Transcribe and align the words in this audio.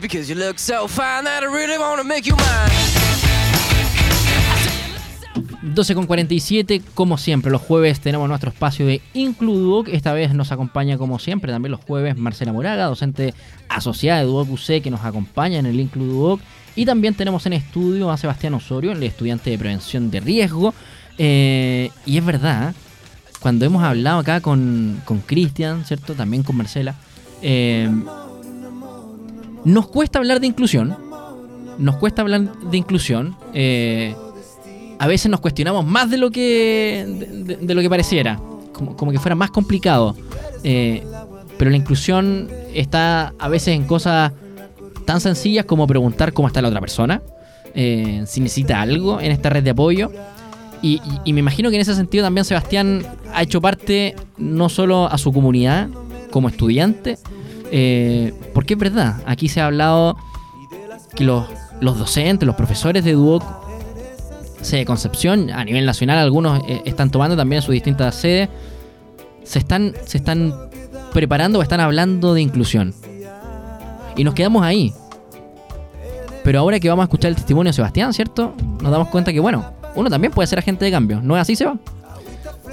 because 0.00 0.28
you 0.28 0.34
look 0.34 0.58
so 0.58 0.88
fine 0.88 1.24
that 1.24 1.42
I 1.42 1.46
really 1.46 1.78
wanna 1.78 2.04
make 2.04 2.26
you 2.26 2.36
mine. 2.36 2.70
12 5.74 5.94
con 5.94 6.06
47, 6.06 6.82
como 6.94 7.16
siempre, 7.18 7.50
los 7.50 7.60
jueves 7.62 7.98
tenemos 8.00 8.28
nuestro 8.28 8.50
espacio 8.50 8.86
de 8.86 9.00
Includuoc. 9.14 9.88
Esta 9.88 10.12
vez 10.12 10.34
nos 10.34 10.52
acompaña, 10.52 10.98
como 10.98 11.18
siempre, 11.18 11.52
también 11.52 11.72
los 11.72 11.80
jueves 11.80 12.16
Marcela 12.16 12.52
Moraga, 12.52 12.84
docente 12.84 13.34
asociada 13.68 14.20
de 14.20 14.26
Duoc 14.26 14.50
UC, 14.50 14.82
que 14.82 14.90
nos 14.90 15.04
acompaña 15.04 15.58
en 15.58 15.66
el 15.66 15.80
Includuoc. 15.80 16.40
Y 16.76 16.84
también 16.84 17.14
tenemos 17.14 17.46
en 17.46 17.54
estudio 17.54 18.10
a 18.10 18.16
Sebastián 18.16 18.54
Osorio, 18.54 18.92
el 18.92 19.02
estudiante 19.02 19.50
de 19.50 19.58
prevención 19.58 20.10
de 20.10 20.20
riesgo. 20.20 20.74
Eh, 21.18 21.90
y 22.04 22.18
es 22.18 22.24
verdad, 22.24 22.74
cuando 23.40 23.64
hemos 23.64 23.82
hablado 23.82 24.18
acá 24.18 24.40
con 24.40 25.02
Cristian, 25.26 25.84
¿cierto? 25.84 26.14
También 26.14 26.42
con 26.42 26.56
Marcela. 26.56 26.94
Eh, 27.46 27.90
nos 29.64 29.88
cuesta 29.88 30.18
hablar 30.18 30.40
de 30.40 30.46
inclusión. 30.46 30.96
Nos 31.78 31.96
cuesta 31.96 32.22
hablar 32.22 32.52
de 32.60 32.76
inclusión. 32.76 33.36
Eh, 33.52 34.14
a 34.98 35.06
veces 35.06 35.30
nos 35.30 35.40
cuestionamos 35.40 35.84
más 35.84 36.10
de 36.10 36.18
lo 36.18 36.30
que, 36.30 37.56
de, 37.60 37.74
lo 37.74 37.80
que 37.80 37.90
pareciera. 37.90 38.40
Como, 38.72 39.12
que 39.12 39.18
fuera 39.18 39.34
más 39.34 39.50
complicado. 39.50 40.16
Eh, 40.62 41.02
pero 41.58 41.70
la 41.70 41.76
inclusión 41.76 42.48
está 42.74 43.32
a 43.38 43.48
veces 43.48 43.68
en 43.68 43.84
cosas 43.84 44.32
tan 45.04 45.20
sencillas 45.20 45.64
como 45.64 45.86
preguntar 45.86 46.32
cómo 46.32 46.48
está 46.48 46.62
la 46.62 46.68
otra 46.68 46.80
persona. 46.80 47.22
Eh, 47.74 48.22
si 48.26 48.40
necesita 48.40 48.80
algo 48.80 49.20
en 49.20 49.32
esta 49.32 49.50
red 49.50 49.62
de 49.62 49.70
apoyo. 49.70 50.10
Y, 50.82 51.00
me 51.32 51.40
imagino 51.40 51.70
que 51.70 51.76
en 51.76 51.80
ese 51.80 51.94
sentido 51.94 52.24
también 52.24 52.44
Sebastián 52.44 53.06
ha 53.32 53.42
hecho 53.42 53.62
parte 53.62 54.14
no 54.36 54.68
solo 54.68 55.06
a 55.06 55.16
su 55.16 55.32
comunidad 55.32 55.88
como 56.30 56.50
estudiante, 56.50 57.16
eh, 57.76 58.32
porque 58.52 58.74
es 58.74 58.78
verdad, 58.78 59.16
aquí 59.26 59.48
se 59.48 59.60
ha 59.60 59.66
hablado 59.66 60.16
que 61.16 61.24
los, 61.24 61.48
docentes, 61.80 62.46
los 62.46 62.54
profesores 62.54 63.02
de 63.02 63.14
Duoc 63.14 63.42
de 64.70 64.84
Concepción, 64.84 65.50
a 65.50 65.64
nivel 65.64 65.84
nacional, 65.84 66.18
algunos 66.18 66.62
eh, 66.68 66.82
están 66.84 67.10
tomando 67.10 67.36
también 67.36 67.62
sus 67.62 67.72
distintas 67.72 68.14
sedes, 68.14 68.48
se 69.42 69.58
están, 69.58 69.92
se 70.04 70.18
están 70.18 70.54
preparando 71.12 71.58
o 71.58 71.62
están 71.62 71.80
hablando 71.80 72.32
de 72.32 72.42
inclusión. 72.42 72.94
Y 74.14 74.22
nos 74.22 74.34
quedamos 74.34 74.62
ahí. 74.62 74.92
Pero 76.44 76.60
ahora 76.60 76.78
que 76.78 76.88
vamos 76.88 77.02
a 77.02 77.06
escuchar 77.06 77.30
el 77.30 77.34
testimonio 77.34 77.70
de 77.70 77.74
Sebastián, 77.74 78.14
¿cierto? 78.14 78.54
Nos 78.80 78.92
damos 78.92 79.08
cuenta 79.08 79.32
que, 79.32 79.40
bueno, 79.40 79.64
uno 79.96 80.08
también 80.08 80.32
puede 80.32 80.46
ser 80.46 80.60
agente 80.60 80.84
de 80.84 80.92
cambio. 80.92 81.20
¿No 81.20 81.34
es 81.34 81.42
así, 81.42 81.56
Seba? 81.56 81.76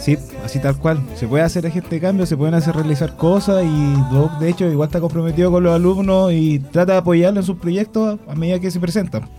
Sí, 0.02 0.18
así 0.44 0.58
tal 0.60 0.78
cual. 0.78 1.00
Se 1.16 1.28
puede 1.28 1.44
hacer 1.44 1.72
de 1.72 2.00
cambio, 2.00 2.26
se 2.26 2.36
pueden 2.36 2.56
hacer 2.56 2.76
realizar 2.76 3.16
cosas 3.16 3.64
y 3.64 3.94
Doc, 4.12 4.40
de 4.40 4.50
hecho, 4.50 4.68
igual 4.68 4.88
está 4.88 5.00
comprometido 5.00 5.52
con 5.52 5.64
los 5.64 5.74
alumnos 5.74 6.34
y 6.34 6.58
trata 6.58 6.94
de 6.94 6.98
apoyarlos 6.98 7.44
en 7.44 7.46
sus 7.46 7.58
proyectos 7.58 8.20
a 8.28 8.34
medida 8.34 8.60
que 8.60 8.72
se 8.72 8.80
presentan. 8.80 9.30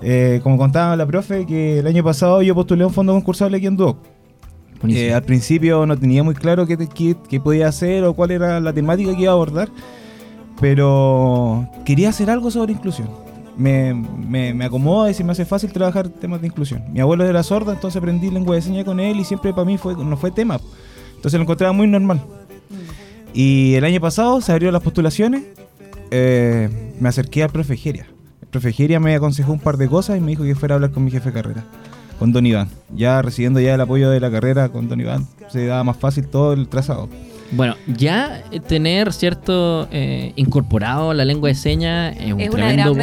Eh, 0.00 0.38
como 0.44 0.56
contaba 0.56 0.94
la 0.94 1.04
profe, 1.06 1.44
que 1.44 1.80
el 1.80 1.86
año 1.88 2.04
pasado 2.04 2.40
yo 2.40 2.54
postulé 2.54 2.84
un 2.84 2.92
fondo 2.92 3.12
concursable 3.12 3.56
aquí 3.56 3.66
en 3.66 3.76
Doc. 3.76 3.98
Eh, 4.88 5.12
al 5.12 5.24
principio 5.24 5.84
no 5.84 5.98
tenía 5.98 6.22
muy 6.22 6.34
claro 6.34 6.66
qué, 6.66 6.78
qué, 7.28 7.40
podía 7.40 7.66
hacer 7.66 8.04
o 8.04 8.14
cuál 8.14 8.30
era 8.30 8.60
la 8.60 8.72
temática 8.72 9.14
que 9.14 9.22
iba 9.22 9.32
a 9.32 9.34
abordar, 9.34 9.68
pero 10.60 11.68
quería 11.84 12.10
hacer 12.10 12.30
algo 12.30 12.50
sobre 12.50 12.72
inclusión 12.72 13.08
me, 13.56 13.94
me, 13.94 14.64
acomoda 14.64 15.10
y 15.10 15.14
se 15.14 15.24
me 15.24 15.32
hace 15.32 15.44
fácil 15.44 15.72
trabajar 15.72 16.08
temas 16.08 16.40
de 16.40 16.46
inclusión. 16.46 16.84
Mi 16.92 17.00
abuelo 17.00 17.24
era 17.24 17.42
sordo, 17.42 17.72
entonces 17.72 17.98
aprendí 17.98 18.30
lengua 18.30 18.54
de 18.54 18.62
señas 18.62 18.84
con 18.84 19.00
él 19.00 19.20
y 19.20 19.24
siempre 19.24 19.52
para 19.52 19.64
mí 19.64 19.78
fue, 19.78 19.94
no 19.96 20.16
fue 20.16 20.30
tema. 20.30 20.60
Entonces 21.16 21.38
lo 21.38 21.42
encontraba 21.42 21.72
muy 21.72 21.86
normal. 21.86 22.20
Y 23.32 23.74
el 23.74 23.84
año 23.84 24.00
pasado 24.00 24.40
se 24.40 24.52
abrieron 24.52 24.72
las 24.72 24.82
postulaciones, 24.82 25.44
eh, 26.10 26.68
me 26.98 27.08
acerqué 27.08 27.42
al 27.42 27.50
profe 27.50 27.76
Geria. 27.76 28.06
El 28.42 28.48
profe 28.48 28.72
Geria 28.72 28.98
me 28.98 29.14
aconsejó 29.14 29.52
un 29.52 29.60
par 29.60 29.76
de 29.76 29.88
cosas 29.88 30.18
y 30.18 30.20
me 30.20 30.28
dijo 30.28 30.42
que 30.42 30.54
fuera 30.54 30.74
a 30.74 30.76
hablar 30.76 30.90
con 30.90 31.04
mi 31.04 31.10
jefe 31.10 31.30
de 31.30 31.34
carrera, 31.34 31.64
con 32.18 32.32
Don 32.32 32.46
Iván. 32.46 32.68
Ya 32.94 33.22
recibiendo 33.22 33.60
ya 33.60 33.74
el 33.74 33.80
apoyo 33.80 34.10
de 34.10 34.18
la 34.18 34.30
carrera 34.30 34.68
con 34.70 34.88
Don 34.88 35.00
Iván, 35.00 35.28
se 35.48 35.66
daba 35.66 35.84
más 35.84 35.96
fácil 35.96 36.26
todo 36.26 36.52
el 36.52 36.68
trazado. 36.68 37.08
Bueno, 37.52 37.76
ya 37.86 38.42
tener 38.68 39.12
cierto 39.12 39.88
eh, 39.90 40.32
incorporado 40.36 41.12
la 41.14 41.24
lengua 41.24 41.48
de 41.48 41.54
señas 41.56 42.16
es 42.18 42.32
un 42.32 42.48
tremendo, 42.48 42.94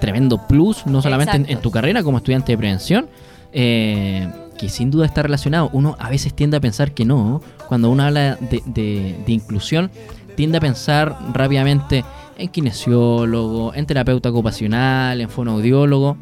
tremendo 0.00 0.46
plus, 0.46 0.86
no 0.86 1.00
solamente 1.00 1.50
en, 1.50 1.60
tu 1.60 1.70
carrera 1.70 2.02
como 2.02 2.18
estudiante 2.18 2.52
de 2.52 2.58
prevención, 2.58 3.08
eh, 3.52 4.28
que 4.58 4.68
sin 4.68 4.90
duda 4.90 5.06
está 5.06 5.22
relacionado. 5.22 5.70
Uno 5.72 5.96
a 5.98 6.10
veces 6.10 6.34
tiende 6.34 6.58
a 6.58 6.60
pensar 6.60 6.92
que 6.92 7.06
no, 7.06 7.40
cuando 7.68 7.90
uno 7.90 8.02
habla 8.02 8.36
de, 8.36 9.24
inclusión, 9.26 9.90
tiende 10.34 10.58
a 10.58 10.60
pensar 10.60 11.16
rápidamente 11.32 12.04
en 12.36 12.48
kinesiólogo, 12.48 13.72
en 13.74 13.86
terapeuta 13.86 14.28
ocupacional, 14.28 15.22
en 15.22 15.30
fonoaudiólogo, 15.30 16.18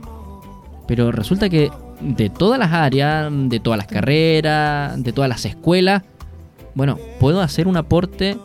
pero 0.87 1.11
resulta 1.11 1.49
que 1.49 1.73
de 2.01 2.31
todas 2.31 2.59
las 2.59 2.73
áreas, 2.73 3.33
de 3.33 3.59
todas 3.59 3.79
las 3.79 3.89
carreras, 3.89 5.03
de 5.03 5.13
todas 5.13 5.29
las 5.29 5.45
escuelas, 5.45 6.03
bueno, 6.75 6.99
puedo 7.21 7.41
hacer 7.41 7.69
un 7.69 7.77
aporte 7.77 8.37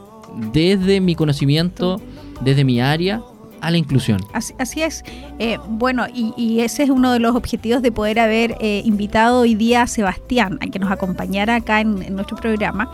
desde 0.54 1.02
mi 1.02 1.16
conocimiento, 1.16 2.02
desde 2.42 2.64
mi 2.64 2.82
área, 2.82 3.22
a 3.62 3.72
la 3.72 3.78
inclusión. 3.78 4.22
Así, 4.34 4.82
es. 4.82 5.04
Eh, 5.38 5.58
bueno, 5.68 6.06
y, 6.14 6.60
ese 6.62 6.84
es 6.84 6.90
uno 6.90 7.12
de 7.12 7.20
los 7.20 7.36
objetivos 7.36 7.82
de 7.82 7.92
poder 7.92 8.20
haber 8.20 8.56
eh, 8.62 8.82
invitado 8.86 9.42
hoy 9.42 9.56
día 9.56 9.84
a 9.84 9.88
Sebastián 9.88 10.58
a 10.62 10.68
que 10.68 10.80
nos 10.80 10.92
acompañara 10.92 11.56
acá 11.56 11.82
en, 11.82 12.16
nuestro 12.16 12.38
programa. 12.38 12.92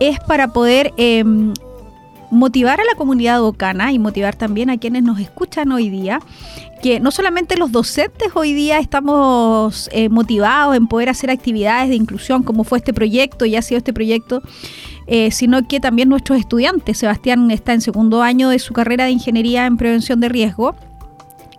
Es 0.00 0.18
para 0.20 0.48
poder 0.48 0.92
em, 0.96 1.52
motivar 2.32 2.80
a 2.80 2.84
la 2.84 2.94
comunidad 2.96 3.38
docana 3.38 3.92
y 3.92 3.98
motivar 3.98 4.34
también 4.34 4.70
a 4.70 4.78
quienes 4.78 5.02
nos 5.02 5.20
escuchan 5.20 5.70
hoy 5.70 5.90
día 5.90 6.18
que 6.82 6.98
no 6.98 7.10
solamente 7.12 7.56
los 7.56 7.70
docentes 7.70 8.28
hoy 8.34 8.54
día 8.54 8.78
estamos 8.78 9.88
eh, 9.92 10.08
motivados 10.08 10.74
en 10.74 10.88
poder 10.88 11.10
hacer 11.10 11.30
actividades 11.30 11.90
de 11.90 11.94
inclusión 11.94 12.42
como 12.42 12.64
fue 12.64 12.78
este 12.78 12.92
proyecto 12.92 13.44
y 13.44 13.54
ha 13.54 13.62
sido 13.62 13.78
este 13.78 13.92
proyecto, 13.92 14.42
eh, 15.06 15.30
sino 15.30 15.68
que 15.68 15.78
también 15.78 16.08
nuestros 16.08 16.40
estudiantes. 16.40 16.98
Sebastián 16.98 17.50
está 17.50 17.74
en 17.74 17.82
segundo 17.82 18.22
año 18.22 18.48
de 18.48 18.58
su 18.58 18.72
carrera 18.72 19.04
de 19.04 19.12
Ingeniería 19.12 19.66
en 19.66 19.76
Prevención 19.76 20.18
de 20.18 20.28
Riesgo 20.28 20.74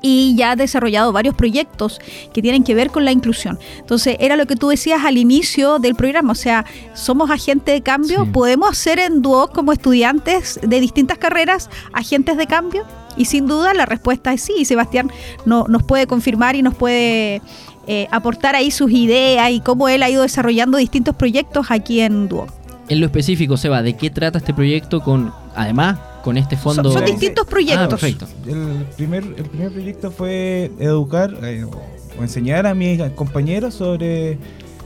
y 0.06 0.36
ya 0.36 0.52
ha 0.52 0.56
desarrollado 0.56 1.14
varios 1.14 1.34
proyectos 1.34 2.00
que 2.34 2.42
tienen 2.42 2.64
que 2.64 2.76
ver 2.76 2.92
con 2.92 3.06
la 3.06 3.12
inclusión. 3.12 3.58
Entonces, 3.80 4.18
era 4.20 4.36
lo 4.36 4.46
que 4.46 4.58
tú 4.58 4.68
decías 4.68 5.04
al 5.06 5.18
inicio 5.18 5.80
del 5.80 5.96
programa, 5.96 6.34
o 6.34 6.36
sea, 6.36 6.66
somos 6.94 7.32
agentes 7.32 7.74
de 7.74 7.82
cambio, 7.82 8.32
podemos 8.32 8.78
ser 8.78 9.00
en 9.00 9.22
dúo 9.22 9.48
como 9.48 9.72
estudiantes 9.72 10.60
de 10.62 10.80
distintas 10.82 11.18
carreras 11.18 11.70
agentes 11.94 12.38
de 12.38 12.46
cambio 12.46 12.86
y 13.16 13.26
sin 13.26 13.48
duda 13.48 13.74
la 13.74 13.86
respuesta 13.86 14.34
es 14.34 14.42
sí, 14.42 14.66
Sebastián 14.66 15.10
no, 15.46 15.66
nos 15.70 15.84
puede 15.84 16.06
confirmar 16.06 16.58
y 16.58 16.62
nos 16.62 16.76
puede 16.76 17.42
eh, 17.88 18.08
aportar 18.12 18.56
ahí 18.56 18.72
sus 18.72 18.92
ideas 18.92 19.52
y 19.52 19.62
cómo 19.62 19.88
él 19.88 20.04
ha 20.04 20.10
ido 20.10 20.24
desarrollando 20.24 20.78
distintos 20.78 21.16
proyectos 21.16 21.68
aquí 21.70 22.02
en 22.02 22.28
Duo. 22.28 22.48
En 22.90 23.00
lo 23.00 23.06
específico, 23.06 23.56
Seba, 23.56 23.82
¿de 23.82 23.94
qué 23.96 24.10
trata 24.10 24.40
este 24.40 24.54
proyecto 24.54 25.02
con, 25.02 25.34
además, 25.56 25.98
con 26.24 26.38
este 26.38 26.58
fondo? 26.58 26.92
Son, 26.92 27.06
distintos 27.06 27.46
proyectos. 27.46 27.86
Ah, 27.86 27.90
perfecto. 27.90 28.28
El 28.48 28.86
primer, 28.96 29.24
el 29.24 29.44
primer 29.44 29.72
proyecto 29.72 30.10
fue 30.10 30.72
educar 30.80 31.36
eh, 31.44 31.66
o 31.66 32.22
enseñar 32.24 32.66
a 32.66 32.74
mis 32.74 33.02
compañeros 33.12 33.76
sobre 33.76 34.40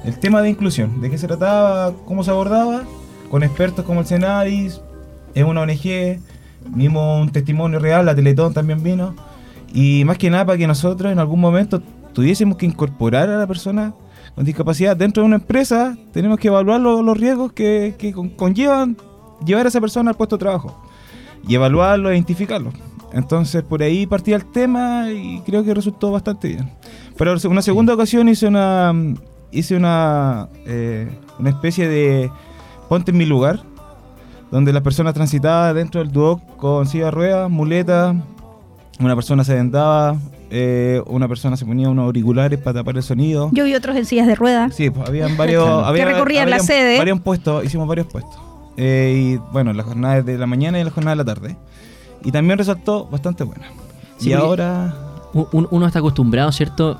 el 0.03 0.19
tema 0.19 0.41
de 0.41 0.49
inclusión, 0.49 0.99
de 0.99 1.09
qué 1.09 1.17
se 1.17 1.27
trataba, 1.27 1.93
cómo 2.05 2.23
se 2.23 2.31
abordaba, 2.31 2.83
con 3.29 3.43
expertos 3.43 3.85
como 3.85 4.01
el 4.01 4.05
Senadis, 4.05 4.81
es 5.33 5.43
una 5.43 5.61
ONG, 5.61 6.19
mismo 6.73 7.19
un 7.19 7.31
testimonio 7.31 7.79
real, 7.79 8.05
la 8.05 8.15
Teletón 8.15 8.53
también 8.53 8.83
vino, 8.83 9.15
y 9.73 10.03
más 10.05 10.17
que 10.17 10.29
nada 10.29 10.45
para 10.45 10.57
que 10.57 10.65
nosotros 10.65 11.11
en 11.11 11.19
algún 11.19 11.39
momento 11.39 11.81
tuviésemos 12.13 12.57
que 12.57 12.65
incorporar 12.65 13.29
a 13.29 13.37
la 13.37 13.45
persona 13.47 13.93
con 14.33 14.45
discapacidad 14.45 14.95
dentro 14.95 15.21
de 15.21 15.27
una 15.27 15.35
empresa, 15.37 15.97
tenemos 16.13 16.39
que 16.39 16.47
evaluar 16.47 16.79
los 16.79 17.17
riesgos 17.17 17.51
que, 17.51 18.13
conllevan 18.35 18.97
llevar 19.45 19.65
a 19.65 19.69
esa 19.69 19.81
persona 19.81 20.11
al 20.11 20.17
puesto 20.17 20.37
de 20.37 20.39
trabajo 20.39 20.87
y 21.47 21.55
evaluarlo 21.55 22.09
e 22.09 22.13
identificarlo. 22.15 22.71
Entonces 23.13 23.63
por 23.63 23.81
ahí 23.83 24.05
partía 24.05 24.35
el 24.35 24.45
tema 24.45 25.09
y 25.11 25.41
creo 25.45 25.63
que 25.63 25.73
resultó 25.73 26.11
bastante 26.11 26.49
bien. 26.49 26.71
Pero 27.17 27.35
una 27.49 27.61
segunda 27.61 27.93
ocasión 27.93 28.29
hice 28.29 28.47
una 28.47 28.93
hice 29.51 29.75
una, 29.75 30.49
eh, 30.65 31.07
una 31.39 31.49
especie 31.49 31.87
de 31.87 32.29
ponte 32.89 33.11
en 33.11 33.17
mi 33.17 33.25
lugar, 33.25 33.61
donde 34.51 34.71
las 34.73 34.83
personas 34.83 35.13
transitaban 35.13 35.75
dentro 35.75 36.01
del 36.01 36.11
Duoc 36.11 36.41
con 36.57 36.85
silla 36.87 37.05
de 37.05 37.11
ruedas, 37.11 37.49
muletas, 37.49 38.15
una 38.99 39.15
persona 39.15 39.43
se 39.43 39.53
vendaba, 39.55 40.17
eh, 40.49 41.01
una 41.07 41.27
persona 41.27 41.55
se 41.57 41.65
ponía 41.65 41.89
unos 41.89 42.05
auriculares 42.05 42.59
para 42.59 42.79
tapar 42.79 42.97
el 42.97 43.03
sonido. 43.03 43.49
Yo 43.53 43.63
vi 43.65 43.73
otros 43.75 43.95
en 43.95 44.05
sillas 44.05 44.27
de 44.27 44.35
ruedas. 44.35 44.75
Sí, 44.75 44.89
pues 44.89 45.07
habían 45.07 45.37
varios. 45.37 45.67
Había- 45.85 46.05
Que 46.05 46.11
recorrían 46.13 46.49
la 46.49 46.57
habían 46.57 46.67
sede. 46.67 46.97
Varios 46.97 47.21
puestos, 47.21 47.63
hicimos 47.65 47.87
varios 47.87 48.07
puestos. 48.07 48.39
Eh, 48.77 49.33
y 49.35 49.37
bueno, 49.51 49.73
las 49.73 49.85
jornadas 49.85 50.25
de 50.25 50.37
la 50.37 50.45
mañana 50.45 50.79
y 50.79 50.83
las 50.83 50.93
jornadas 50.93 51.17
de 51.17 51.23
la 51.23 51.33
tarde. 51.35 51.57
Y 52.23 52.31
también 52.31 52.57
resultó 52.57 53.05
bastante 53.05 53.43
buena. 53.43 53.67
Sí, 54.17 54.29
y 54.29 54.33
ahora. 54.33 54.95
Un- 55.33 55.47
un- 55.51 55.67
uno 55.71 55.87
está 55.87 55.99
acostumbrado, 55.99 56.51
¿cierto? 56.51 56.99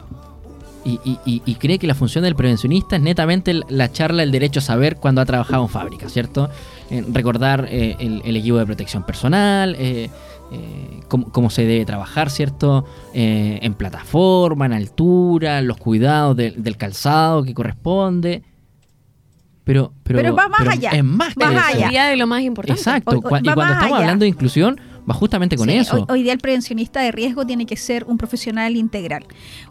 Y, 0.86 1.00
y- 1.04 1.42
y- 1.46 1.56
cree 1.56 1.80
que 1.80 1.88
la 1.88 1.96
función 1.96 2.24
del 2.24 2.36
prevencionista 2.36 2.96
es 2.96 3.02
netamente 3.02 3.60
la 3.68 3.92
charla 3.92 4.22
del 4.22 4.32
derecho 4.32 4.60
a 4.60 4.64
saber 4.64 4.96
cuando 4.98 5.20
ha 5.20 5.26
trabajado 5.26 5.64
en 5.64 5.70
fábrica, 5.70 6.08
¿cierto? 6.08 6.50
Eh, 6.90 7.04
recordar 7.12 7.68
eh, 7.70 7.98
el, 8.00 8.22
el 8.24 8.38
equipo 8.38 8.58
de 8.58 8.66
protección 8.66 9.04
personal, 9.04 9.76
eh, 9.80 10.10
eh, 10.54 11.00
cómo, 11.10 11.30
cómo 11.32 11.50
se 11.50 11.66
debe 11.66 11.84
trabajar, 11.84 12.30
¿cierto? 12.30 12.86
Eh, 13.14 13.60
en 13.64 13.74
plataforma, 13.74 14.66
en 14.66 14.74
altura, 14.74 15.62
los 15.62 15.76
cuidados 15.78 16.38
del- 16.38 16.64
del 16.64 16.78
calzado 16.78 17.44
que 17.44 17.54
corresponde. 17.54 18.44
Pero, 19.68 19.92
pero, 20.04 20.20
Pero 20.20 20.34
va 20.34 20.48
más 20.48 20.66
allá, 20.66 20.92
Es 20.92 21.04
más 21.04 21.36
que 21.36 21.46
más 21.46 21.68
allá. 21.74 21.86
Sería 21.88 22.06
de 22.06 22.16
lo 22.16 22.26
más 22.26 22.42
importante. 22.42 22.80
Exacto. 22.80 23.12
Hoy 23.12 23.18
Cua- 23.18 23.42
y 23.44 23.54
cuando 23.54 23.74
estamos 23.74 23.86
allá. 23.92 23.98
hablando 23.98 24.24
de 24.24 24.30
inclusión, 24.30 24.80
va 25.10 25.14
justamente 25.14 25.56
con 25.56 25.70
Sí, 25.70 25.76
eso. 25.78 25.96
Hoy, 25.98 26.06
hoy 26.10 26.24
día 26.24 26.34
el 26.34 26.40
prevencionista 26.40 27.00
de 27.02 27.12
riesgo 27.12 27.46
tiene 27.46 27.66
que 27.66 27.78
ser 27.78 28.04
un 28.06 28.18
profesional 28.18 28.76
integral. 28.76 29.26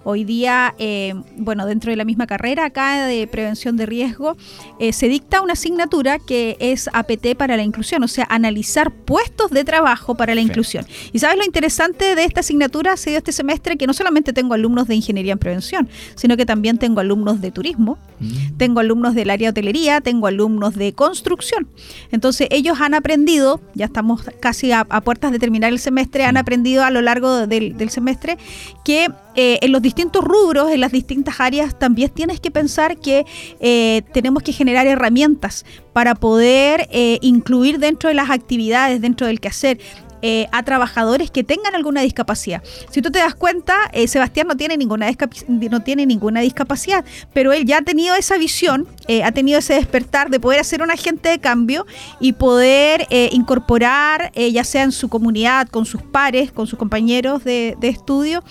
Hoy 0.05 0.25
día, 0.25 0.75
eh, 0.79 1.15
bueno, 1.37 1.67
dentro 1.67 1.91
de 1.91 1.97
la 1.97 2.05
misma 2.05 2.27
carrera 2.27 2.65
acá 2.67 3.07
de 3.07 3.27
prevención 3.27 3.77
de 3.77 3.87
riesgo, 3.87 4.37
eh, 4.81 4.93
se 4.93 5.09
dicta 5.09 5.43
una 5.43 5.53
asignatura 5.55 6.19
que 6.19 6.57
es 6.61 6.89
APT 6.93 7.35
para 7.37 7.57
la 7.57 7.63
inclusión, 7.63 8.03
o 8.03 8.09
sea, 8.09 8.27
analizar 8.31 8.91
puestos 8.93 9.51
de 9.51 9.65
trabajo 9.65 10.15
para 10.15 10.35
la 10.35 10.41
Perfecto. 10.41 10.53
inclusión. 10.53 10.87
Y 11.13 11.19
sabes 11.19 11.37
lo 11.37 11.45
interesante 11.45 12.15
de 12.15 12.25
esta 12.25 12.41
asignatura 12.41 12.93
ha 12.93 12.97
sido 12.97 13.19
este 13.19 13.33
semestre 13.33 13.77
que 13.77 13.87
no 13.87 13.93
solamente 13.93 14.33
tengo 14.33 14.55
alumnos 14.55 14.89
de 14.89 14.95
ingeniería 14.95 15.33
en 15.33 15.39
prevención, 15.39 15.89
sino 16.15 16.37
que 16.37 16.47
también 16.47 16.79
tengo 16.79 17.01
alumnos 17.01 17.41
de 17.41 17.51
turismo, 17.51 17.99
Mm. 18.19 18.57
tengo 18.57 18.81
alumnos 18.81 19.15
del 19.15 19.29
área 19.29 19.49
de 19.49 19.51
hotelería, 19.51 20.01
tengo 20.01 20.27
alumnos 20.27 20.75
de 20.75 20.95
construcción. 20.95 21.69
Entonces 22.11 22.49
ellos 22.51 22.81
han 22.81 22.95
aprendido, 22.95 23.61
ya 23.75 23.85
estamos 23.85 24.23
casi 24.41 24.73
a, 24.73 24.87
a 24.89 25.01
puertas 25.03 25.26
de 25.33 25.39
terminar 25.39 25.73
el 25.73 25.79
semestre, 25.79 26.25
han 26.25 26.37
aprendido 26.37 26.85
a 26.85 26.91
lo 26.91 27.03
largo 27.03 27.47
del, 27.47 27.77
del 27.77 27.91
semestre 27.91 28.37
que 28.85 29.09
eh, 29.39 29.59
en 29.61 29.71
los 29.71 29.83
distintos 29.83 30.25
rubros, 30.25 30.73
en 30.73 30.81
las 30.81 30.93
distintas 30.93 31.41
áreas, 31.41 31.79
también 31.79 32.11
tienes 32.11 32.41
que 32.41 32.51
pensar 32.51 32.97
que 32.97 33.27
eh, 33.61 34.03
tenemos 34.15 34.43
que 34.43 34.53
generar 34.53 34.87
herramientas 34.87 35.67
para 35.93 36.15
poder 36.15 36.89
eh, 36.91 37.19
incluir 37.21 37.79
dentro 37.79 38.09
de 38.09 38.15
las 38.15 38.31
actividades, 38.31 39.03
dentro 39.03 39.27
del 39.27 39.41
quehacer, 39.41 39.79
eh, 40.23 40.49
a 40.53 40.63
trabajadores 40.63 41.31
que 41.31 41.45
tengan 41.45 41.75
alguna 41.75 42.01
discapacidad. 42.01 42.63
Si 42.91 43.03
tú 43.03 43.11
te 43.11 43.19
das 43.19 43.35
cuenta, 43.35 43.75
eh, 43.93 44.09
Sebastián 44.09 44.47
no 44.49 44.57
tiene, 44.57 44.77
ninguna 44.77 45.11
no 45.49 45.81
tiene 45.81 46.07
ninguna 46.07 46.41
discapacidad, 46.41 47.05
pero 47.33 47.53
él 47.53 47.67
ya 47.67 47.79
ha 47.79 47.83
tenido 47.83 48.15
esa 48.15 48.39
visión, 48.39 48.87
eh, 49.09 49.25
ha 49.25 49.33
tenido 49.33 49.59
ese 49.59 49.75
despertar 49.75 50.31
de 50.31 50.41
poder 50.41 50.65
ser 50.65 50.83
un 50.83 50.91
agente 50.91 51.29
de 51.29 51.39
cambio 51.39 51.87
y 52.21 52.33
poder 52.33 53.07
incorporar, 53.11 54.33
ya 54.35 54.65
sea 54.65 54.83
en 54.83 54.93
su 54.93 55.09
comunidad, 55.09 55.69
con 55.69 55.87
sus 55.87 56.03
pares, 56.03 56.51
con 56.51 56.67
sus 56.67 56.79
compañeros 56.79 57.45
de, 57.45 57.77
estudio, 57.83 58.43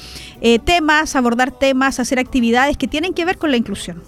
temas, 0.63 1.15
abordar 1.15 1.51
temas, 1.51 1.99
hacer 1.99 2.19
actividades 2.19 2.77
que 2.77 2.87
tienen 2.87 3.13
que 3.13 3.25
ver 3.25 3.37
con 3.37 3.51
la 3.51 3.57
inclusión. 3.57 4.01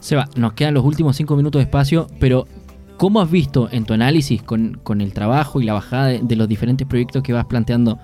Seba, 0.00 0.28
nos 0.36 0.52
quedan 0.52 0.74
los 0.74 0.84
últimos 0.84 1.16
cinco 1.16 1.36
minutos 1.36 1.60
de 1.60 1.64
espacio, 1.64 2.08
pero 2.20 2.46
¿cómo 2.96 3.20
has 3.20 3.30
visto 3.30 3.68
en 3.70 3.84
tu 3.84 3.94
análisis 3.94 4.42
con, 4.42 4.78
con 4.82 5.00
el 5.00 5.12
trabajo 5.12 5.60
y 5.60 5.64
la 5.64 5.72
bajada 5.74 6.06
de, 6.06 6.20
de 6.20 6.36
los 6.36 6.48
diferentes 6.48 6.86
proyectos 6.86 7.22
que 7.22 7.32
vas 7.32 7.44
planteando? 7.46 7.98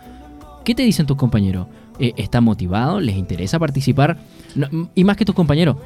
¿Qué 0.65 0.75
te 0.75 0.83
dicen 0.83 1.07
tus 1.07 1.17
compañeros? 1.17 1.67
Eh, 1.99 2.13
¿Están 2.17 2.45
motivados? 2.45 3.03
¿Les 3.03 3.17
interesa 3.17 3.59
participar? 3.59 4.19
No, 4.55 4.67
m- 4.67 4.89
y 4.95 5.05
más 5.05 5.17
que 5.17 5.25
tus 5.25 5.35
compañeros, 5.35 5.77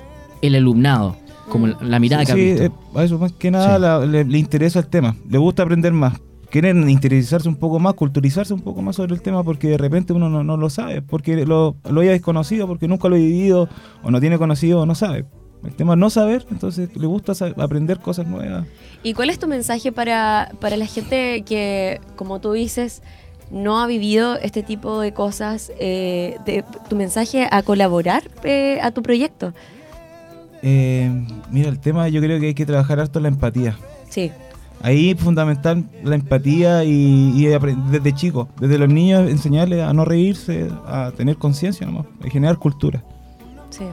el 0.43 0.55
alumnado, 0.55 1.17
como 1.49 1.67
la, 1.69 1.79
la 1.83 1.99
mirada 1.99 2.25
Sí, 2.25 2.27
que 2.27 2.33
has 2.33 2.39
sí, 2.39 2.45
visto. 2.45 2.65
eh, 2.65 2.71
a 3.01 3.05
eso 3.05 3.19
más 3.19 3.33
que 3.33 3.51
nada 3.51 3.77
Sí. 3.77 3.81
la- 3.81 4.07
le, 4.07 4.25
le 4.25 4.39
interesa 4.39 4.79
el 4.81 4.87
tema, 4.89 5.17
le 5.29 5.39
gusta 5.39 5.63
aprender 5.63 5.93
más. 5.93 6.21
Quieren 6.51 6.89
interesarse 6.89 7.49
un 7.49 7.57
poco 7.57 7.81
más, 7.81 7.95
culturizarse 7.95 8.55
un 8.55 8.61
poco 8.61 8.81
más 8.81 8.97
sobre 8.97 9.15
el 9.15 9.21
tema 9.21 9.43
porque 9.43 9.69
de 9.69 9.79
repente 9.79 10.13
uno 10.13 10.31
no, 10.31 10.45
no 10.45 10.57
lo 10.57 10.71
sabe, 10.71 11.03
porque 11.03 11.45
lo, 11.45 11.77
lo 11.91 12.01
haya 12.03 12.13
desconocido, 12.13 12.69
porque 12.69 12.87
nunca 12.87 13.09
lo 13.09 13.17
ha 13.17 13.19
vivido, 13.19 13.69
o 14.03 14.11
no 14.13 14.21
tiene 14.21 14.39
conocido, 14.39 14.81
o 14.81 14.87
no 14.87 14.95
sabe. 14.95 15.25
El 15.65 15.75
tema 15.75 15.95
es 15.95 15.99
no 15.99 16.11
saber, 16.11 16.47
entonces 16.51 16.95
le 16.95 17.07
gusta 17.07 17.33
aprender 17.57 17.99
cosas 17.99 18.27
nuevas. 18.27 18.67
¿Y 19.03 19.15
cuál 19.15 19.31
es 19.31 19.39
tu 19.39 19.47
mensaje 19.47 19.91
para, 19.93 20.53
para 20.61 20.77
la 20.77 20.87
gente 20.87 21.43
que, 21.43 22.01
como 22.15 22.41
tú 22.41 22.53
dices, 22.53 23.03
no 23.51 23.81
ha 23.81 23.87
vivido 23.87 24.37
este 24.37 24.63
tipo 24.63 25.01
de 25.01 25.13
cosas? 25.13 25.73
eh, 26.27 26.37
de, 26.45 26.65
tu 26.89 26.97
mensaje 26.97 27.49
a 27.51 27.63
colaborar 27.63 28.25
eh, 28.45 28.79
a 28.83 28.91
tu 28.91 29.03
proyecto. 29.03 29.53
Eh, 30.63 31.11
mira, 31.51 31.69
el 31.69 31.79
tema 31.79 32.09
yo 32.09 32.21
creo 32.21 32.41
que 32.41 32.47
hay 32.47 32.55
que 32.55 32.67
trabajar 32.67 33.01
harto 33.01 33.21
la 33.21 33.29
empatía. 33.29 33.77
Sí. 34.09 34.33
Ahí 34.83 35.11
es 35.11 35.21
fundamental 35.21 35.85
la 36.05 36.17
empatía 36.17 36.85
y, 36.85 37.33
y 37.35 37.47
desde 37.47 38.13
chicos, 38.15 38.49
desde 38.61 38.79
los 38.79 38.89
niños 38.89 39.29
enseñarles 39.29 39.83
a 39.83 39.93
no 39.93 40.05
reírse, 40.05 40.69
a 40.87 41.13
tener 41.17 41.37
conciencia 41.37 41.87
nomás, 41.87 42.07
a 42.25 42.29
generar 42.29 42.59
cultura. 42.59 43.03
Sí. 43.71 43.85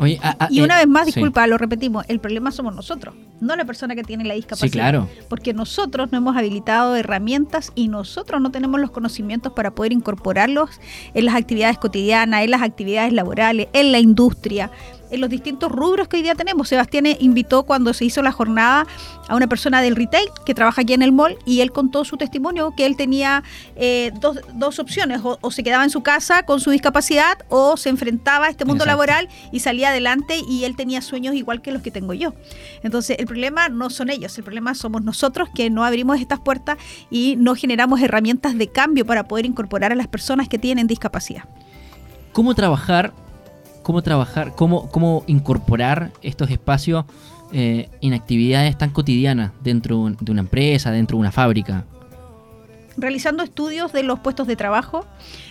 Oye, 0.00 0.18
ah, 0.22 0.34
ah, 0.38 0.48
Y 0.50 0.60
eh, 0.60 0.64
una 0.64 0.78
vez 0.78 0.88
más, 0.88 1.04
sí. 1.04 1.12
disculpa, 1.12 1.46
lo 1.46 1.58
repetimos, 1.58 2.04
el 2.08 2.20
problema 2.20 2.50
somos 2.50 2.74
nosotros, 2.74 3.14
no 3.40 3.54
la 3.54 3.66
persona 3.66 3.94
que 3.94 4.02
tiene 4.02 4.24
la 4.24 4.34
discapacidad. 4.34 4.68
Sí, 4.68 4.72
claro. 4.72 5.08
Porque 5.28 5.52
nosotros 5.52 6.10
no 6.10 6.18
hemos 6.18 6.36
habilitado 6.36 6.96
herramientas 6.96 7.70
y 7.74 7.88
nosotros 7.88 8.40
no 8.40 8.50
tenemos 8.50 8.80
los 8.80 8.90
conocimientos 8.90 9.52
para 9.52 9.72
poder 9.72 9.92
incorporarlos 9.92 10.80
en 11.12 11.26
las 11.26 11.34
actividades 11.34 11.78
cotidianas, 11.78 12.42
en 12.42 12.50
las 12.50 12.62
actividades 12.62 13.12
laborales, 13.12 13.68
en 13.74 13.92
la 13.92 13.98
industria, 13.98 14.70
en 15.10 15.20
los 15.20 15.30
distintos 15.30 15.70
rubros 15.70 16.08
que 16.08 16.16
hoy 16.16 16.22
día 16.22 16.34
tenemos. 16.34 16.68
Sebastián 16.68 17.06
invitó 17.18 17.64
cuando 17.64 17.92
se 17.94 18.04
hizo 18.04 18.22
la 18.22 18.32
jornada 18.32 18.86
a 19.28 19.36
una 19.36 19.46
persona 19.46 19.82
del 19.82 19.96
retail 19.96 20.28
que 20.44 20.54
trabaja 20.54 20.82
aquí 20.82 20.92
en 20.92 21.02
el 21.02 21.12
mall 21.12 21.38
y 21.44 21.60
él 21.60 21.72
contó 21.72 22.04
su 22.04 22.16
testimonio 22.16 22.72
que 22.76 22.86
él 22.86 22.96
tenía 22.96 23.42
eh, 23.76 24.12
dos, 24.20 24.38
dos 24.54 24.78
opciones, 24.78 25.20
o, 25.22 25.38
o 25.40 25.50
se 25.50 25.62
quedaba 25.62 25.84
en 25.84 25.90
su 25.90 26.02
casa 26.02 26.44
con 26.44 26.60
su 26.60 26.70
discapacidad 26.70 27.38
o 27.48 27.76
se 27.76 27.88
enfrentaba 27.88 28.46
a 28.46 28.50
este 28.50 28.64
mundo 28.64 28.84
Exacto. 28.84 29.06
laboral 29.06 29.28
y 29.52 29.60
salía 29.60 29.90
adelante 29.90 30.40
y 30.48 30.64
él 30.64 30.76
tenía 30.76 31.02
sueños 31.02 31.34
igual 31.34 31.62
que 31.62 31.72
los 31.72 31.82
que 31.82 31.90
tengo 31.90 32.14
yo. 32.14 32.34
Entonces 32.82 33.18
el 33.18 33.26
problema 33.26 33.68
no 33.68 33.90
son 33.90 34.10
ellos, 34.10 34.36
el 34.38 34.44
problema 34.44 34.74
somos 34.74 35.02
nosotros 35.02 35.48
que 35.54 35.70
no 35.70 35.84
abrimos 35.84 36.20
estas 36.20 36.40
puertas 36.40 36.78
y 37.10 37.36
no 37.38 37.54
generamos 37.54 38.00
herramientas 38.00 38.56
de 38.56 38.68
cambio 38.68 39.06
para 39.06 39.24
poder 39.28 39.46
incorporar 39.46 39.92
a 39.92 39.94
las 39.94 40.08
personas 40.08 40.48
que 40.48 40.58
tienen 40.58 40.86
discapacidad. 40.86 41.44
¿Cómo 42.32 42.54
trabajar, 42.54 43.12
cómo 43.82 44.02
trabajar, 44.02 44.54
cómo, 44.56 44.88
cómo 44.90 45.24
incorporar 45.26 46.10
estos 46.22 46.50
espacios 46.50 47.04
eh, 47.52 47.88
en 48.00 48.14
actividades 48.14 48.78
tan 48.78 48.90
cotidianas 48.90 49.52
dentro 49.62 50.10
de 50.20 50.30
una 50.32 50.40
empresa, 50.40 50.90
dentro 50.90 51.16
de 51.16 51.20
una 51.20 51.32
fábrica? 51.32 51.84
realizando 52.96 53.42
estudios 53.42 53.92
de 53.94 54.02
los 54.02 54.18
puestos 54.18 54.46
de 54.46 54.56
trabajo. 54.56 55.06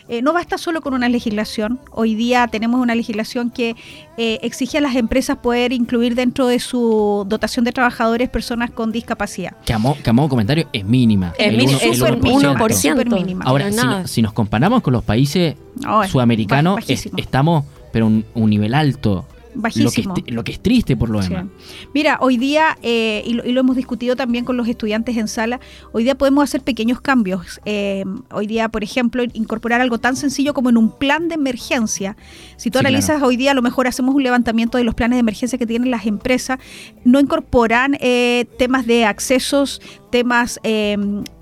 Eh, 0.07 0.21
no 0.21 0.33
basta 0.33 0.59
solo 0.59 0.81
con 0.81 0.93
una 0.93 1.09
legislación. 1.09 1.79
Hoy 1.91 2.13
día 2.13 2.47
tenemos 2.47 2.79
una 2.79 2.93
legislación 2.93 3.49
que 3.49 3.75
eh, 4.17 4.37
exige 4.43 4.77
a 4.77 4.81
las 4.81 4.95
empresas 4.95 5.37
poder 5.37 5.71
incluir 5.73 6.13
dentro 6.13 6.45
de 6.45 6.59
su 6.59 7.25
dotación 7.27 7.65
de 7.65 7.71
trabajadores 7.71 8.29
personas 8.29 8.69
con 8.69 8.91
discapacidad. 8.91 9.55
Que 9.65 9.73
a, 9.73 9.79
mo- 9.79 9.97
que 10.03 10.09
a 10.09 10.13
modo 10.13 10.29
comentario 10.29 10.67
es 10.73 10.85
mínima. 10.85 11.33
Es 11.39 11.47
el 11.53 11.61
uno- 11.61 11.77
es 11.81 11.97
súper 11.97 12.13
un 12.15 12.21
1%. 12.21 12.55
1%. 12.55 12.91
Súper 12.91 13.09
mínima. 13.09 13.45
Ahora, 13.45 13.71
si, 13.71 13.77
nada. 13.77 14.01
no- 14.01 14.07
si 14.07 14.21
nos 14.21 14.33
comparamos 14.33 14.83
con 14.83 14.93
los 14.93 15.03
países 15.03 15.55
No, 15.81 16.03
es 16.03 16.11
sudamericanos, 16.11 16.87
es- 16.87 17.09
estamos, 17.17 17.65
pero 17.91 18.07
un, 18.07 18.25
un 18.33 18.49
nivel 18.49 18.73
alto. 18.73 19.25
Lo 19.55 19.63
que, 19.63 19.81
bajísimo. 19.81 20.13
es, 20.25 20.31
lo 20.33 20.43
que 20.43 20.51
es 20.51 20.59
triste 20.61 20.95
por 20.95 21.09
lo 21.09 21.21
Sí. 21.23 21.29
demás. 21.29 21.47
Mira, 21.93 22.19
hoy 22.21 22.37
día, 22.37 22.77
eh, 22.83 23.23
y, 23.25 23.33
lo, 23.33 23.43
y 23.45 23.51
lo 23.51 23.61
hemos 23.61 23.75
discutido 23.75 24.15
también 24.15 24.45
con 24.45 24.55
los 24.57 24.67
estudiantes 24.67 25.17
en 25.17 25.27
sala, 25.27 25.59
hoy 25.91 26.03
día 26.03 26.13
podemos 26.15 26.43
hacer 26.43 26.61
pequeños 26.61 27.01
cambios. 27.01 27.59
Eh, 27.65 28.05
hoy 28.31 28.45
día, 28.45 28.69
por 28.69 28.83
ejemplo, 28.83 29.23
incorporar 29.33 29.81
algo 29.81 29.97
tan 29.97 30.15
sencillo 30.15 30.53
como 30.53 30.69
en 30.69 30.77
un 30.77 30.91
plan 30.91 31.27
de 31.29 31.35
emergencia. 31.35 32.15
Si 32.57 32.69
tú 32.69 32.77
Sí, 32.77 32.85
analizas 32.85 33.15
claro. 33.17 33.27
hoy 33.27 33.37
día, 33.37 33.51
a 33.51 33.55
lo 33.55 33.63
mejor 33.63 33.87
hacemos 33.87 34.13
un 34.13 34.21
levantamiento 34.21 34.77
de 34.77 34.83
los 34.83 34.93
planes 34.93 35.15
de 35.15 35.21
emergencia 35.21 35.57
que 35.57 35.65
tienen 35.65 35.89
las 35.89 36.05
empresas, 36.05 36.59
no 37.03 37.19
incorporan 37.19 37.97
eh, 37.99 38.45
temas 38.59 38.85
de 38.85 39.05
accesos, 39.05 39.81
temas 40.11 40.59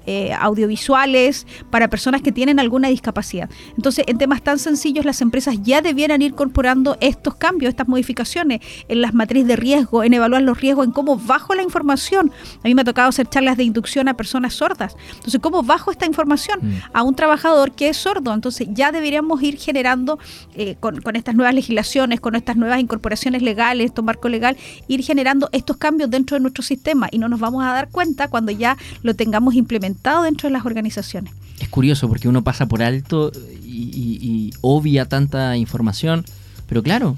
eh, 0.07 0.31
audiovisuales 0.39 1.45
para 1.69 1.89
personas 1.89 2.21
que 2.21 2.31
tienen 2.31 2.61
alguna 2.61 2.87
discapacidad. 2.87 3.49
Entonces, 3.75 4.05
en 4.07 4.17
temas 4.17 4.41
tan 4.41 4.57
sencillos, 4.57 5.03
las 5.03 5.19
empresas 5.19 5.57
ya 5.61 5.81
debieran 5.81 6.21
ir 6.21 6.31
incorporando 6.31 6.95
estos 7.01 7.35
cambios, 7.35 7.71
estas 7.71 7.89
modificaciones 7.89 8.61
en 8.87 9.01
las 9.01 9.13
matrices 9.13 9.47
de 9.49 9.57
riesgo, 9.57 10.05
en 10.05 10.13
evaluar 10.13 10.43
los 10.43 10.61
riesgos, 10.61 10.85
en 10.85 10.93
cómo 10.93 11.17
bajo 11.17 11.55
la 11.55 11.61
información. 11.61 12.31
A 12.63 12.67
mí 12.69 12.73
me 12.73 12.83
ha 12.83 12.85
tocado 12.85 13.09
hacer 13.09 13.27
charlas 13.27 13.57
de 13.57 13.65
inducción 13.65 14.07
a 14.07 14.13
personas 14.15 14.53
sordas. 14.53 14.95
Entonces, 15.15 15.41
¿cómo 15.41 15.61
bajo 15.61 15.91
esta 15.91 16.05
información 16.05 16.59
Mm. 16.61 16.73
a 16.93 17.03
un 17.03 17.13
trabajador 17.13 17.73
que 17.73 17.89
es 17.89 17.97
sordo? 17.97 18.33
Entonces, 18.33 18.69
ya 18.71 18.93
deberíamos 18.93 19.43
ir 19.43 19.57
generando 19.57 20.19
eh, 20.55 20.77
con, 20.79 21.01
con 21.01 21.17
estas 21.17 21.35
nuevas 21.35 21.53
legislaciones, 21.53 22.21
con 22.21 22.35
estas 22.35 22.55
nuevas 22.55 22.79
incorporaciones 22.79 23.41
legales, 23.41 23.87
esto 23.87 24.03
marco 24.03 24.29
legal, 24.29 24.55
ir 24.87 25.03
generando 25.03 25.49
estos 25.51 25.75
cambios 25.75 26.09
dentro 26.09 26.35
de 26.35 26.41
nuestro 26.41 26.63
sistema 26.63 27.09
y 27.11 27.19
no 27.19 27.27
nos 27.27 27.41
vamos 27.41 27.65
a 27.65 27.73
dar 27.73 27.89
cuenta 27.89 28.29
cuando 28.29 28.53
ya 28.53 28.77
lo 29.03 29.13
tengamos 29.13 29.55
implementado 29.55 29.96
dentro 30.03 30.47
de 30.49 30.53
las 30.53 30.65
organizaciones. 30.65 31.33
Es 31.59 31.69
curioso 31.69 32.07
porque 32.07 32.27
uno 32.27 32.43
pasa 32.43 32.67
por 32.67 32.81
alto 32.83 33.31
y, 33.63 33.89
y- 33.93 34.19
y 34.21 34.53
obvia 34.61 35.05
tanta 35.05 35.57
información, 35.57 36.23
pero 36.67 36.81
claro, 36.83 37.15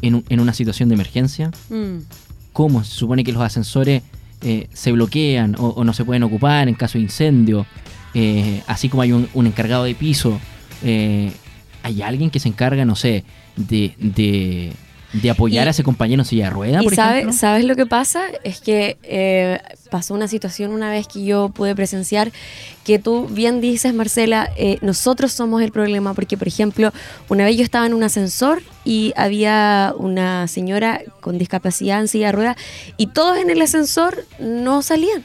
en, 0.00 0.16
un- 0.16 0.24
en 0.28 0.40
una 0.40 0.52
situación 0.52 0.88
de 0.88 0.94
emergencia, 0.96 1.50
Mm. 1.70 1.98
¿cómo 2.52 2.82
se 2.84 2.90
supone 2.94 3.22
que 3.24 3.32
los 3.32 3.42
ascensores 3.42 4.02
eh, 4.42 4.68
se 4.72 4.90
bloquean 4.92 5.54
o, 5.58 5.68
o 5.68 5.84
no 5.84 5.92
se 5.92 6.04
pueden 6.04 6.22
ocupar 6.24 6.68
en 6.68 6.74
caso 6.74 6.98
de 6.98 7.04
incendio? 7.04 7.66
Eh, 8.14 8.62
así 8.66 8.88
como 8.88 9.02
hay 9.02 9.12
un, 9.12 9.28
un 9.34 9.46
encargado 9.46 9.84
de 9.84 9.94
piso, 9.94 10.38
eh, 10.82 11.32
hay 11.82 12.02
alguien 12.02 12.30
que 12.30 12.40
se 12.40 12.48
encarga, 12.48 12.84
no 12.84 12.96
sé, 12.96 13.24
de, 13.56 13.94
de, 13.98 14.72
de 15.12 15.30
apoyar 15.30 15.64
Y- 15.64 15.68
a 15.68 15.70
ese 15.70 15.82
compañero 15.82 16.22
en 16.22 16.26
silla 16.26 16.44
de 16.44 16.50
ruedas, 16.50 16.82
Y 16.82 16.84
por 16.84 16.94
sabe- 16.94 17.18
ejemplo. 17.18 17.38
sabes 17.38 17.64
lo 17.64 17.76
que 17.76 17.86
pasa 17.86 18.22
es 18.44 18.60
que 18.60 18.96
eh, 19.02 19.60
pasó 19.90 20.14
una 20.14 20.26
situación 20.28 20.72
una 20.72 20.90
vez 20.90 21.06
que 21.06 21.22
yo 21.24 21.50
pude 21.50 21.74
presenciar 21.74 22.32
que 22.84 22.98
tú 22.98 23.26
bien 23.28 23.60
dices, 23.60 23.92
Marcela, 23.94 24.50
eh, 24.56 24.78
nosotros 24.80 25.32
somos 25.32 25.60
el 25.62 25.70
problema 25.70 26.14
porque, 26.14 26.36
por 26.38 26.48
ejemplo, 26.48 26.92
una 27.28 27.44
vez 27.44 27.56
yo 27.56 27.62
estaba 27.62 27.86
en 27.86 27.94
un 27.94 28.02
ascensor 28.02 28.62
y 28.84 29.12
había 29.16 29.92
una 29.98 30.48
señora 30.48 31.02
con 31.20 31.38
discapacidad 31.38 32.00
en 32.00 32.08
silla 32.08 32.26
de 32.26 32.32
ruedas 32.32 32.56
y 32.96 33.08
todos 33.08 33.36
en 33.38 33.50
el 33.50 33.60
ascensor 33.62 34.24
no 34.40 34.82
salían 34.82 35.22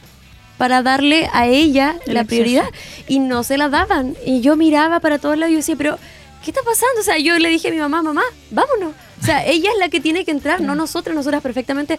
para 0.58 0.82
darle 0.82 1.28
a 1.32 1.46
ella 1.46 1.96
El 2.06 2.14
la 2.14 2.20
acceso. 2.20 2.42
prioridad 2.42 2.68
y 3.06 3.20
no 3.20 3.42
se 3.44 3.56
la 3.56 3.68
daban. 3.68 4.16
Y 4.26 4.40
yo 4.40 4.56
miraba 4.56 5.00
para 5.00 5.18
todos 5.18 5.38
lados 5.38 5.50
y 5.50 5.54
yo 5.54 5.58
decía, 5.58 5.76
pero 5.76 5.98
¿qué 6.44 6.50
está 6.50 6.62
pasando? 6.62 7.00
O 7.00 7.04
sea, 7.04 7.16
yo 7.18 7.38
le 7.38 7.48
dije 7.48 7.68
a 7.68 7.70
mi 7.70 7.78
mamá, 7.78 8.02
mamá, 8.02 8.22
vámonos. 8.50 8.92
O 9.20 9.24
sea, 9.24 9.44
ella 9.44 9.70
es 9.72 9.78
la 9.78 9.88
que 9.88 10.00
tiene 10.00 10.24
que 10.24 10.30
entrar, 10.30 10.60
no 10.60 10.74
nosotros. 10.74 11.14
Nosotras 11.14 11.42
perfectamente 11.42 11.98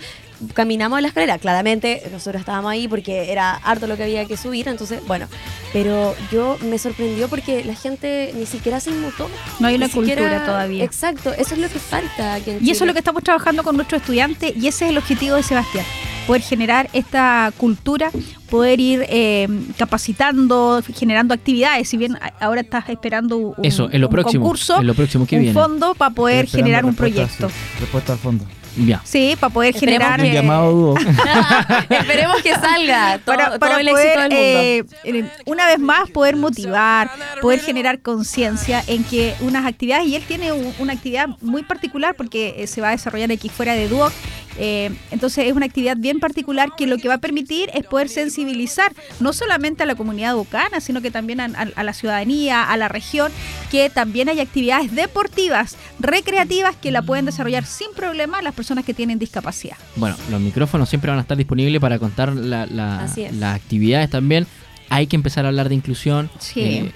caminamos 0.53 0.97
a 0.97 1.01
la 1.01 1.09
escalera. 1.09 1.38
Claramente, 1.38 2.01
nosotros 2.11 2.39
estábamos 2.39 2.71
ahí 2.71 2.88
porque 2.88 3.31
era 3.31 3.55
harto 3.55 3.88
lo 3.88 3.97
que 3.97 4.03
había 4.03 4.25
que 4.25 4.38
subir. 4.38 4.67
Entonces, 4.67 5.05
bueno, 5.05 5.27
pero 5.73 6.15
yo 6.31 6.57
me 6.61 6.77
sorprendió 6.79 7.27
porque 7.27 7.63
la 7.63 7.75
gente 7.75 8.31
ni 8.35 8.45
siquiera 8.45 8.79
se 8.79 8.91
inmutó. 8.91 9.29
No 9.59 9.67
hay 9.67 9.75
una 9.75 9.89
cultura 9.89 10.45
todavía. 10.45 10.83
Exacto, 10.83 11.33
eso 11.33 11.55
es 11.55 11.59
lo 11.59 11.69
que 11.69 11.79
falta 11.79 12.35
aquí 12.35 12.51
en 12.51 12.65
Y 12.65 12.71
eso 12.71 12.83
es 12.83 12.88
lo 12.88 12.93
que 12.93 12.99
estamos 12.99 13.23
trabajando 13.23 13.63
con 13.63 13.75
nuestros 13.75 14.01
estudiantes 14.01 14.55
y 14.55 14.67
ese 14.67 14.85
es 14.85 14.91
el 14.91 14.97
objetivo 14.97 15.35
de 15.35 15.43
Sebastián, 15.43 15.85
poder 16.29 16.43
generar 16.43 16.88
esta 16.93 17.51
cultura, 17.57 18.12
poder 18.51 18.79
ir 18.79 19.03
eh, 19.09 19.48
capacitando, 19.77 20.79
generando 20.95 21.33
actividades. 21.33 21.89
Si 21.89 21.98
bien 21.98 22.19
ahora 22.39 22.62
estás 22.62 22.88
esperando 22.89 23.38
un, 23.38 23.55
Eso, 23.63 23.89
en 23.91 24.00
lo 24.00 24.07
un 24.09 24.13
próximo. 24.13 24.43
concurso, 24.43 24.79
en 24.79 24.86
lo 24.86 24.93
próximo 24.93 25.25
que 25.25 25.38
un 25.38 25.41
viene. 25.41 25.53
fondo 25.59 25.95
para 25.95 26.13
poder 26.13 26.45
generar 26.48 26.86
un 26.86 26.93
proyecto. 26.93 27.50
sí, 27.50 27.55
respuesta 27.79 28.13
al 28.13 28.19
fondo. 28.19 28.45
Ya. 28.77 29.01
Sí, 29.03 29.36
para 29.39 29.51
poder 29.51 29.74
Esperemos 29.75 30.00
generar... 30.07 30.19
Un 30.21 30.25
que- 30.27 30.33
llamado 30.33 30.71
dúo. 30.71 30.95
Esperemos 31.89 32.41
que 32.43 32.53
salga 32.53 33.17
todo, 33.17 33.36
para, 33.36 33.50
todo 33.50 33.59
para 33.59 33.79
el 33.81 33.88
poder, 33.89 34.05
éxito 34.05 34.21
del 34.21 34.29
mundo. 34.29 34.39
eh, 34.39 34.83
eh, 35.03 35.25
una 35.45 35.65
vez 35.65 35.79
más, 35.79 36.09
poder 36.12 36.36
motivar, 36.36 37.09
poder 37.41 37.59
generar 37.59 38.00
conciencia 38.00 38.83
en 38.88 39.03
que 39.03 39.33
unas 39.41 39.65
actividades, 39.65 40.07
y 40.07 40.15
él 40.15 40.24
tiene 40.27 40.51
un- 40.53 40.74
una 40.77 40.93
actividad 40.93 41.27
muy 41.41 41.63
particular 41.63 42.13
porque 42.15 42.55
eh, 42.57 42.67
se 42.67 42.79
va 42.79 42.89
a 42.89 42.91
desarrollar 42.91 43.31
aquí 43.31 43.50
fuera 43.50 43.74
de 43.74 43.88
Duoc, 43.89 44.13
eh, 44.60 44.92
entonces 45.12 45.48
es 45.48 45.54
una 45.54 45.66
actividad 45.66 45.98
bien 45.98 46.20
particular 46.20 46.70
que 46.78 46.86
lo 46.86 46.98
que 46.98 47.08
va 47.08 47.16
a 47.16 47.18
permitir 47.20 47.70
es 47.74 47.86
poder 47.86 48.10
sensibilizar 48.10 48.94
no 49.20 49.34
solamente 49.34 49.84
a 49.84 49.86
la 49.86 49.96
comunidad 49.96 50.34
duocana, 50.34 50.82
sino 50.82 51.01
que 51.01 51.10
también 51.12 51.39
a, 51.39 51.46
a- 51.46 51.68
a 51.75 51.84
la 51.84 51.94
ciudadanía, 51.94 52.63
a 52.63 52.75
la 52.78 52.88
región, 52.89 53.32
que 53.72 53.89
también 53.89 54.30
hay 54.30 54.39
actividades 54.39 54.94
deportivas, 54.94 55.78
recreativas 56.00 56.75
que 56.75 56.92
la 56.92 57.01
pueden 57.01 57.25
desarrollar 57.25 57.66
sin 57.66 57.88
problema 57.96 58.42
las 58.42 58.54
personas 58.54 58.84
que 58.86 58.94
tienen 58.94 59.18
discapacidad. 59.20 59.78
Bueno, 59.96 60.16
los 60.30 60.39
micrófonos 60.42 60.89
siempre 60.89 61.10
van 61.10 61.20
a 61.20 61.22
estar 61.22 61.38
disponibles 61.38 61.80
para 61.82 61.98
contar 62.00 62.34
la- 62.36 62.66
la- 62.66 63.08
las 63.32 63.56
actividades 63.56 64.10
también. 64.10 64.46
Hay 64.89 65.08
que 65.08 65.16
empezar 65.16 65.46
a 65.46 65.50
hablar 65.50 65.70
de 65.70 65.75
inclusión. 65.75 66.30
Sí. 66.39 66.62
Eh, 66.62 66.92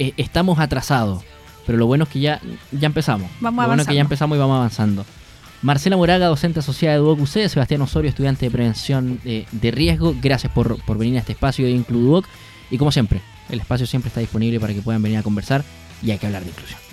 eh, 0.00 0.12
estamos 0.16 0.58
atrasados, 0.58 1.22
pero 1.66 1.78
lo 1.78 1.86
bueno 1.86 2.04
es 2.04 2.10
que 2.10 2.20
ya, 2.20 2.40
ya 2.72 2.86
empezamos. 2.86 3.30
Vamos 3.40 3.62
lo 3.62 3.68
bueno 3.68 3.82
es 3.82 3.88
que 3.88 3.94
ya 3.94 4.00
empezamos 4.00 4.36
y 4.36 4.38
vamos 4.40 4.56
avanzando. 4.56 5.06
Marcela 5.62 5.96
Moraga, 5.96 6.26
docente 6.26 6.60
asociada 6.60 6.94
de 6.96 7.00
Duoc 7.00 7.20
UC, 7.20 7.48
Sebastián 7.48 7.82
Osorio, 7.82 8.08
estudiante 8.08 8.46
de 8.46 8.50
prevención 8.50 9.20
eh, 9.24 9.46
de 9.50 9.70
riesgo. 9.70 10.14
Gracias 10.20 10.52
por, 10.52 10.80
por 10.84 10.98
venir 10.98 11.16
a 11.16 11.20
este 11.20 11.32
espacio 11.32 11.64
de 11.66 11.72
Includuoc. 11.72 12.26
Y 12.70 12.78
como 12.78 12.92
siempre, 12.92 13.20
el 13.50 13.60
espacio 13.60 13.86
siempre 13.86 14.08
está 14.08 14.20
disponible 14.20 14.60
para 14.60 14.72
que 14.72 14.82
puedan 14.82 15.02
venir 15.02 15.18
a 15.18 15.22
conversar 15.22 15.64
y 16.02 16.10
hay 16.12 16.18
que 16.18 16.26
hablar 16.26 16.44
de 16.44 16.50
inclusión. 16.50 16.87